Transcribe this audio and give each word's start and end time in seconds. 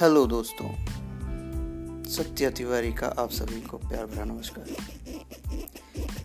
Hello 0.00 0.26
दोस्तों, 0.26 0.68
सत्य 2.10 2.48
तिवारी 2.50 2.92
का 2.92 3.06
आप 3.18 3.30
सभी 3.30 3.60
को 3.60 3.76
प्यार 3.78 4.06
भरा 4.06 4.24
नमस्कार। 4.24 4.64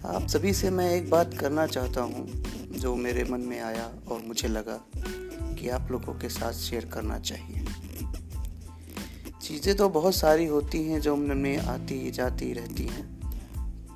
आप 0.05 0.27
सभी 0.27 0.53
से 0.53 0.69
मैं 0.69 0.89
एक 0.91 1.09
बात 1.09 1.33
करना 1.33 1.65
चाहता 1.67 2.01
हूँ, 2.01 2.25
जो 2.71 2.95
मेरे 2.95 3.23
मन 3.23 3.41
में 3.41 3.59
आया 3.59 3.89
और 4.07 4.21
मुझे 4.21 4.47
लगा 4.47 4.79
कि 4.95 5.69
आप 5.69 5.91
लोगों 5.91 6.13
के 6.13 6.29
साथ 6.29 6.53
शेयर 6.53 6.85
करना 6.85 7.19
चाहिए। 7.19 7.65
चीज़ें 9.41 9.75
तो 9.75 9.89
बहुत 9.89 10.15
सारी 10.15 10.45
होती 10.45 10.83
हैं 10.83 11.01
जो 11.01 11.15
मन 11.15 11.37
में 11.37 11.57
आती 11.57 12.11
जाती 12.11 12.53
रहती 12.53 12.87
हैं, 12.87 13.05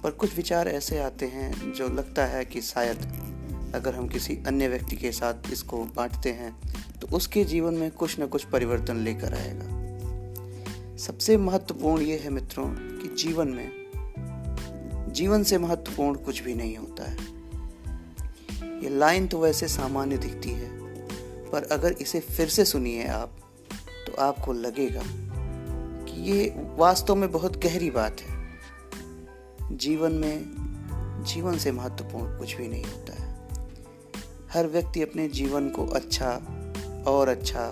पर 0.04 0.12
कुछ 0.12 0.36
विचार 0.36 0.68
ऐसे 0.68 1.00
आते 1.00 1.26
हैं 1.26 1.74
जो 1.74 1.88
लगता 1.88 2.26
है 2.26 2.46
कि 2.46 2.62
शायद 2.62 3.12
अगर 3.76 3.96
हम 3.96 4.08
किसी 4.08 4.38
अन्य 4.48 4.68
व्यक्ति 4.68 4.96
के 4.96 5.12
साथ 5.12 5.52
इसको 5.52 5.84
बांटते 5.86 6.32
हैं 6.32 6.56
तो 7.02 7.08
उसके 7.08 7.44
जीवन 7.44 7.74
में 7.74 7.92
कुछ 7.92 8.20
न 8.20 8.28
कुछ 8.28 8.44
परिवर्तन 8.44 8.98
लेकर 8.98 9.34
आएगा। 9.34 9.73
सबसे 10.98 11.38
महत्वपूर्ण 11.38 12.02
ये 12.02 12.18
है 12.18 12.30
मित्रों 12.30 12.66
कि 12.70 13.16
जीवन 13.16 13.48
में, 13.48 13.72
जीवन 15.14 15.44
से 15.44 15.58
महत्वपूर्ण 15.58 16.16
कुछ 16.16 16.42
भी 16.44 16.54
नहीं 16.56 16.78
होता 16.78 17.04
है। 17.04 17.18
ये 18.84 18.90
लाइन 18.90 19.28
तो 19.28 19.40
वैसे 19.40 19.68
सामान्य 19.68 20.18
दिखती 20.18 20.50
है, 20.50 20.70
पर 21.50 21.64
अगर 21.64 21.92
इसे 21.92 22.20
फिर 22.20 22.50
से 22.50 22.66
सुनिए 22.66 23.08
आप 23.08 23.38
तो 24.08 24.22
आपको 24.22 24.54
लगेगा 24.54 25.04
कि 26.06 26.32
ये 26.32 26.56
वास्तव 26.78 27.16
में 27.16 27.32
बहुत 27.32 27.58
गहरी 27.58 27.90
बात 27.90 28.22
है। 28.22 28.48
जीवन 29.72 30.12
में, 30.12 30.44
जीवन 31.24 31.58
से 31.58 31.72
महत्वपूर्ण 31.72 32.38
कुछ 32.40 32.56
भी 32.56 32.68
नहीं 32.68 32.84
होता 32.84 33.14
है। 33.14 33.48
हर 34.52 34.68
व्यक्ति 34.68 35.02
अपने 35.02 35.28
जीवन 35.28 35.70
को 35.70 35.86
अच्छा 35.86 36.30
और 37.08 37.28
अच्छा 37.28 37.68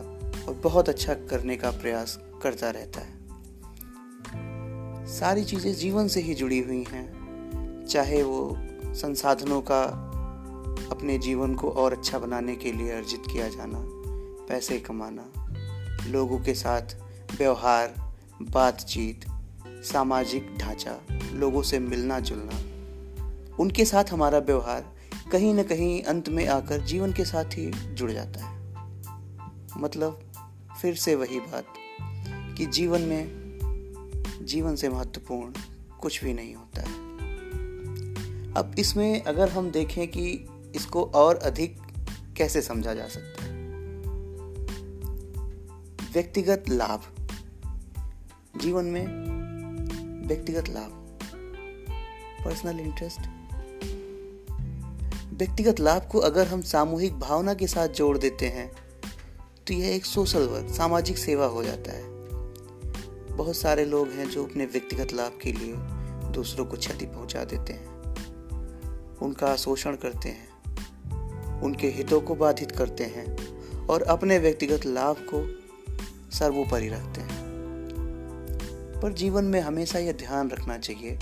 और 0.47 0.61
बहुत 0.63 0.89
अच्छा 0.89 1.13
करने 1.13 1.57
का 1.57 1.71
प्रयास 1.71 2.19
करता 2.41 2.69
रहता 2.69 3.01
है। 3.01 3.19
सारी 5.07 5.43
चीज़ें 5.43 5.73
जीवन 5.73 6.07
से 6.07 6.21
ही 6.21 6.33
जुड़ी 6.33 6.59
हुई 6.59 6.83
हैं, 6.83 7.85
चाहे 7.89 8.23
वो 8.23 8.57
संसाधनों 8.93 9.61
का 9.61 9.83
अपने 10.91 11.17
जीवन 11.17 11.55
को 11.55 11.69
और 11.69 11.93
अच्छा 11.93 12.19
बनाने 12.19 12.55
के 12.55 12.71
लिए 12.71 12.91
अर्जित 12.91 13.23
किया 13.33 13.49
जाना, 13.49 13.81
पैसे 14.47 14.79
कमाना, 14.79 15.25
लोगों 16.11 16.39
के 16.39 16.53
साथ 16.53 16.95
व्यवहार, 17.37 17.93
बातचीत, 18.41 19.25
सामाजिक 19.67 20.55
ढांचा, 20.57 20.97
लोगों 21.33 21.61
से 21.61 21.79
मिलना 21.79 22.19
जुलना, 22.19 22.59
उनके 23.59 23.85
साथ 23.85 24.11
हमारा 24.11 24.39
व्यवहार 24.39 24.85
कहीं 25.31 25.53
ना 25.53 25.63
कहीं 25.63 26.01
अंत 26.03 26.29
में 26.29 26.47
आकर 26.47 26.81
जीवन 26.81 27.13
के 27.13 27.25
साथ 27.25 27.45
ही 27.45 27.71
जुड़ 27.93 28.11
जाता 28.11 28.45
है। 28.45 28.59
मतलब 29.77 30.19
फिर 30.81 30.95
से 30.95 31.15
वही 31.15 31.39
बात 31.39 31.65
कि 32.61 32.67
जीवन 32.67 33.01
में 33.01 33.25
जीवन 34.41 34.75
से 34.75 34.89
महत्वपूर्ण 34.89 35.53
कुछ 35.99 36.23
भी 36.23 36.33
नहीं 36.33 36.55
होता 36.55 36.81
है। 36.81 36.93
अब 38.53 38.75
इसमें 38.79 39.21
अगर 39.21 39.49
हम 39.49 39.71
देखें 39.71 40.07
कि 40.07 40.47
इसको 40.75 41.03
और 41.03 41.35
अधिक 41.35 41.81
कैसे 42.37 42.61
समझा 42.61 42.93
जा 42.93 43.07
सकता 43.07 43.43
है। 43.43 43.51
व्यक्तिगत 46.13 46.63
लाभ। 46.69 47.27
जीवन 48.59 48.85
में 48.85 49.07
व्यक्तिगत 50.27 50.69
लाभ। 50.69 51.17
Personal 52.45 52.79
interest. 52.79 53.21
व्यक्तिगत 55.33 55.79
लाभ 55.79 56.07
को 56.11 56.19
अगर 56.19 56.47
हम 56.47 56.61
सामूहिक 56.61 57.19
भावना 57.19 57.53
के 57.53 57.67
साथ 57.67 57.87
जोड़ 57.87 58.17
देते 58.17 58.47
हैं 58.47 58.71
तो 59.67 59.73
यह 59.73 59.95
एक 59.95 60.05
सोशल 60.05 60.47
वर्क, 60.47 60.69
सामाजिक 60.69 61.17
सेवा 61.17 61.45
हो 61.45 61.63
जाता 61.63 61.91
है। 61.91 62.10
बहुत 63.41 63.57
सारे 63.57 63.85
लोग 63.85 64.07
हैं 64.07 64.29
जो 64.29 64.45
अपने 64.45 64.65
व्यक्तिगत 64.65 65.13
लाभ 65.13 65.39
के 65.41 65.51
लिए 65.51 65.73
दूसरों 66.31 66.65
को 66.65 66.77
क्षति 66.77 67.05
पहुँचा 67.05 67.43
देते 67.43 67.73
हैं। 67.73 68.03
उनका 69.17 69.55
शोषण 69.55 69.95
करते 69.95 70.29
हैं। 70.29 70.47
उनके 71.61 71.87
हितों 71.87 72.21
को 72.21 72.35
बाधित 72.35 72.71
करते 72.71 73.03
हैं 73.03 73.37
और 73.87 74.01
अपने 74.01 74.39
व्यक्तिगत 74.39 74.85
लाभ 74.85 75.15
को 75.33 75.55
सर्वोपरि 76.31 76.87
रखते 76.87 77.21
हैं। 77.21 77.41
पर 79.03 79.13
जीवन 79.13 79.45
में 79.45 79.61
हमेशा 79.61 79.99
यह 79.99 80.11
ध्यान 80.11 80.49
रखना 80.49 80.77
चाहिए 80.77 81.19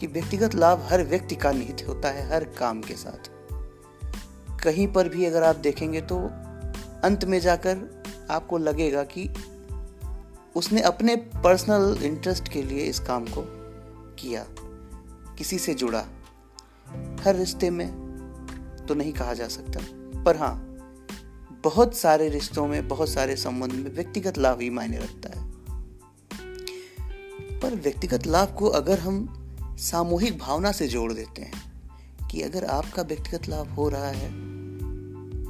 कि 0.00 0.06
व्यक्तिगत 0.06 0.54
लाभ 0.54 0.86
हर 0.90 1.04
व्यक्ति 1.04 1.34
का 1.34 1.52
निहित 1.52 1.88
होता 1.88 2.08
है, 2.08 2.28
हर 2.28 2.44
काम 2.44 2.80
के 2.80 2.94
साथ। 2.94 3.30
कहीं 4.64 4.88
पर 4.88 5.08
भी 5.08 5.24
अगर 5.24 5.42
आप 5.42 5.56
देखेंगे 5.56 6.00
तो 6.00 6.18
अंत 7.04 7.24
में 7.24 7.40
जाकर 7.40 8.02
आपको 8.30 8.58
लगेगा 8.58 9.04
कि 9.04 9.30
उसने 10.56 10.80
अपने 10.80 11.16
पर्सनल 11.16 11.98
इंटरेस्ट 12.02 12.48
के 12.48 12.62
लिए 12.62 12.84
इस 12.84 13.00
काम 13.00 13.24
को 13.24 13.44
किया। 14.14 14.46
किसी 15.38 15.58
से 15.58 15.74
जुड़ा। 15.74 16.06
हर 17.24 17.36
रिश्ते 17.36 17.70
में 17.70 18.02
तो 18.88 18.94
नहीं 18.94 19.12
कहा 19.12 19.34
जा 19.34 19.48
सकता। 19.48 19.80
पर 20.22 20.36
हाँ 20.36 20.68
बहुत 21.64 21.96
सारे 21.96 22.28
रिश्तों 22.28 22.66
में, 22.66 22.88
बहुत 22.88 23.08
सारे 23.08 23.36
संबंध 23.36 23.72
में 23.72 23.94
व्यक्तिगत 23.94 24.38
लाभ 24.38 24.60
ही 24.60 24.70
मायने 24.70 24.98
रखता 24.98 25.40
है। 25.40 25.52
पर 27.60 27.74
व्यक्तिगत 27.74 28.26
लाभ 28.26 28.56
को 28.58 28.66
अगर 28.66 28.98
हम 28.98 29.38
सामूहिक 29.78 30.38
भावना 30.38 30.72
से 30.72 30.88
जोड़ 30.88 31.12
देते 31.12 31.42
हैं 31.42 31.72
कि 32.30 32.42
अगर 32.42 32.64
आपका 32.64 33.02
व्यक्तिगत 33.02 33.48
लाभ 33.48 33.68
हो 33.68 33.88
रहा 33.88 34.08
है 34.08 34.28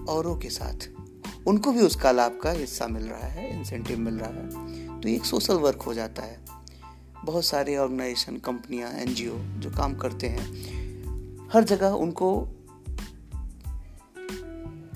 औरों 0.05 0.37
के 0.37 0.51
साथ 0.51 1.02
उनको 1.47 1.73
भी 1.73 1.81
उसका 1.81 2.11
लाभ 2.13 2.39
का 2.43 2.51
हिस्सा 2.51 2.87
मिल 2.87 3.03
रहा 3.03 3.27
है 3.27 3.59
इंसेंटिव 3.59 3.99
मिल 3.99 4.15
रहा 4.15 4.29
है। 4.29 5.01
तो 5.01 5.09
एक 5.09 5.25
सोशल 5.25 5.55
वर्क 5.55 5.83
हो 5.83 5.95
जाता 5.95 6.23
है। 6.23 6.41
बहुत 7.25 7.45
सारे 7.45 7.77
ऑर्गेनाइजेशन 7.77 8.37
कंपनियाँ 8.37 8.91
एनजीओ 8.93 9.39
जो 9.39 9.71
काम 9.71 9.95
करते 9.95 10.27
हैं, 10.27 10.45
हर 11.53 11.65
जगह 11.65 11.89
उनको 11.89 12.41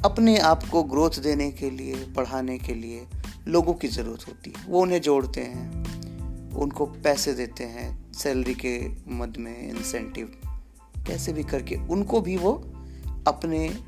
अपने 0.04 0.38
आप 0.38 0.62
को 0.64 0.82
ग्रोथ 0.82 1.10
देने 1.10 1.50
के 1.52 1.70
लिए 1.70 1.94
पढ़ाने 2.16 2.58
के 2.58 2.74
लिए 2.74 3.06
लोगों 3.48 3.74
की 3.74 3.88
ज़रूरत 3.88 4.28
होती 4.28 4.52
है। 4.56 4.66
वो 4.66 4.80
उन्हें 4.80 5.00
जोड़ते 5.00 5.40
हैं, 5.40 5.70
उनको 6.52 6.86
पैसे 6.86 7.32
देते 7.32 7.64
हैं 7.64 8.12
सैलरी 8.12 8.54
के 8.54 8.88
मद 9.08 9.36
में 9.38 9.70
इंसेंटिव 9.70 10.38
कैसे 11.06 11.32
भी 11.32 11.42
करके 11.42 11.76
उनको 11.76 12.20
भी 12.20 12.36
वो 12.36 12.52
अपने 13.28 13.78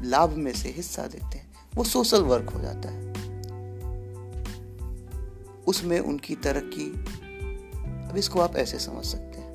लाभ 0.00 0.30
में 0.30 0.52
से 0.52 0.68
हिस्सा 0.68 1.06
देते 1.06 1.38
हैं। 1.38 1.51
वो 1.74 1.84
सोशल 1.84 2.22
वर्क 2.22 2.50
हो 2.50 2.60
जाता 2.60 2.88
है। 2.88 3.12
उसमें 5.66 6.00
उनकी 6.00 6.34
तरक्की, 6.34 6.90
अब 8.10 8.14
इसको 8.16 8.40
आप 8.40 8.56
ऐसे 8.56 8.78
समझ 8.78 9.04
सकते 9.04 9.38
हैं। 9.38 9.52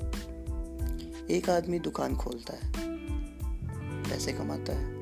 एक 1.30 1.50
आदमी 1.50 1.78
दुकान 1.78 2.16
खोलता 2.16 2.52
है, 2.52 2.72
पैसे 4.02 4.32
कमाता 4.32 4.72
है। 4.72 4.98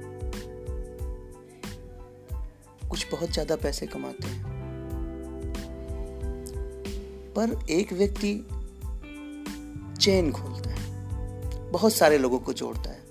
कुछ 2.89 3.11
बहुत 3.13 3.31
ज़्यादा 3.31 3.57
पैसे 3.57 3.87
कमाते 3.87 4.29
हैं। 4.29 4.57
पर 7.37 7.67
एक 7.71 7.93
व्यक्ति 7.93 8.47
चेन 10.01 10.33
खोलता 10.33 10.71
है। 10.71 10.93
बहुत 11.71 11.93
सारे 11.93 12.19
लोगों 12.19 12.39
को 12.39 12.53
जोड़ता 12.53 12.91
है। 12.91 13.03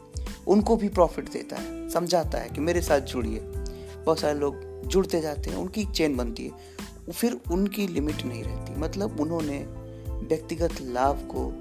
उनको 0.48 0.76
भी 0.76 0.90
प्रॉफिट 0.90 1.32
देता 1.32 1.56
है। 1.56 1.90
समझाता 1.90 2.38
है 2.38 2.50
कि 2.50 2.62
मेरे 2.62 2.82
साथ 2.82 3.00
जुड़िए। 3.00 3.65
बहुत 4.06 4.20
सारे 4.20 4.40
लोग 4.40 4.88
जुड़ते 4.88 5.22
जाते 5.22 5.50
हैं, 5.50 5.58
उनकी 5.58 5.86
चेन 5.86 6.18
बनती 6.18 6.46
है। 6.46 7.12
फिर 7.12 7.40
उनकी 7.52 7.88
लिमिट 7.88 8.26
नहीं 8.26 8.44
रहती। 8.44 8.80
मतलब 8.80 9.20
उन्होंने 9.20 9.58
व्यक्तिगत 10.28 10.82
लाभ 10.82 11.28
को 11.32 11.52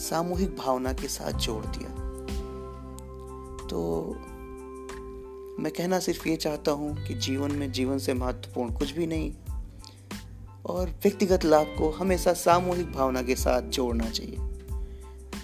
सामूहिक 0.00 0.56
भावना 0.56 0.92
के 0.92 1.08
साथ 1.08 1.32
जोड़ 1.32 1.64
दिया। 1.66 1.88
तो 3.66 3.80
मैं 5.58 5.72
कहना 5.72 5.98
सिर्फ़ 5.98 6.28
ये 6.28 6.36
चाहता 6.36 6.72
हूँ 6.72 6.94
कि 7.06 7.14
जीवन 7.14 7.52
में 7.52 7.70
जीवन 7.72 7.98
से 7.98 8.14
महत्वपूर्ण 8.14 8.72
कुछ 8.72 8.92
भी 8.92 9.06
नहीं, 9.06 9.32
और 10.66 10.90
व्यक्तिगत 11.02 11.44
लाभ 11.44 11.74
को 11.78 11.90
हमेशा 11.90 12.32
सामूहिक 12.32 12.92
भावना 12.92 13.22
के 13.22 13.36
साथ 13.36 13.62
जोड़ना 13.62 14.08
चाहिए। 14.10 14.36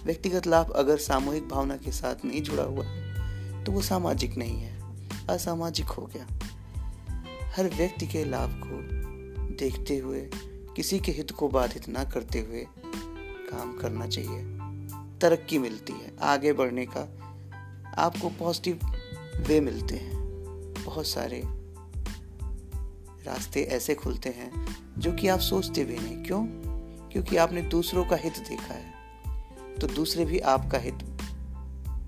व्यक्तिगत 0.04 0.46
लाभ 0.46 0.70
अगर 0.70 0.96
सामूहिक 0.96 1.48
भावना 1.48 1.76
के 1.76 1.92
साथ 1.92 2.24
नहीं 2.24 2.42
जुड़ा 2.42 2.62
हुआ 2.62 2.84
तो 3.64 3.72
वो 3.72 3.81
सामाजिक 3.82 4.36
नहीं 4.36 4.58
है। 4.58 4.77
असामाजिक 5.30 5.86
हो 5.86 6.10
गया। 6.14 6.26
हर 7.56 7.69
व्यक्ति 7.69 8.06
के 8.06 8.25
लाभ 8.25 8.62
को 8.66 8.98
देखते 9.56 9.96
हुए, 9.96 10.30
किसी 10.76 10.98
के 10.98 11.12
हित 11.12 11.30
को 11.30 11.48
बाधित 11.48 11.88
ना 11.88 12.04
करते 12.04 12.40
हुए 12.40 12.66
काम 13.50 13.78
करना 13.78 14.06
चाहिए। 14.06 14.58
तरक्की 15.19 15.58
मिलती 15.58 15.92
है। 15.92 16.12
आगे 16.22 16.52
बढ़ने 16.52 16.86
का 16.86 17.00
आपको 17.98 18.28
पॉजिटिव 18.28 18.80
वे 19.46 19.60
मिलते 19.60 19.96
हैं। 19.96 20.19
बहुत 20.84 21.06
सारे 21.06 21.42
रास्ते 23.24 23.62
ऐसे 23.62 23.94
खुलते 23.94 24.28
हैं 24.28 24.76
जो 24.98 25.12
कि 25.12 25.28
आप 25.28 25.40
सोचते 25.40 25.84
भी 25.84 25.98
नहीं। 25.98 26.24
क्यों? 26.24 26.46
क्योंकि 27.08 27.36
आपने 27.36 27.62
दूसरों 27.62 28.04
का 28.04 28.16
हित 28.16 28.38
देखा 28.38 28.74
है। 28.74 28.92
तो 29.74 29.86
दूसरे 29.86 30.24
भी 30.24 30.38
आपका 30.38 30.78
हित 30.78 30.98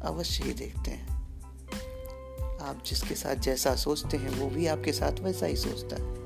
अवश्य 0.02 0.44
ही 0.44 0.52
देखते 0.52 0.90
हैं। 0.90 1.09
आप 2.60 2.82
जिसके 2.86 3.14
साथ 3.14 3.34
जैसा 3.34 3.74
सोचते 3.74 4.16
हैं, 4.16 4.40
वो 4.40 4.48
भी 4.48 4.66
आपके 4.66 4.92
साथ 4.92 5.20
वैसा 5.20 5.46
ही 5.46 5.56
सोचता 5.56 5.96
है। 5.96 6.20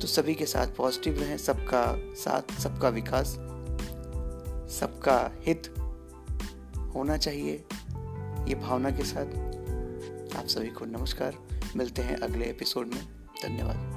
तो 0.00 0.06
सभी 0.06 0.34
के 0.34 0.46
साथ 0.46 0.66
पॉजिटिव 0.66 1.20
रहें, 1.20 1.38
सबका 1.38 2.14
साथ, 2.14 2.60
सबका 2.60 2.88
विकास, 2.88 3.26
सबका 4.80 5.32
हित 5.40 5.74
होना 6.94 7.16
चाहिए, 7.16 7.64
ये 8.48 8.54
भावना 8.54 8.90
के 8.90 9.04
साथ। 9.04 9.26
आप 10.36 10.46
सभी 10.46 10.68
को 10.68 10.84
नमस्कार, 10.84 11.38
मिलते 11.76 12.02
हैं 12.02 12.16
अगले 12.16 12.44
एपिसोड 12.44 12.86
में। 12.86 13.06
धन्यवाद। 13.42 13.93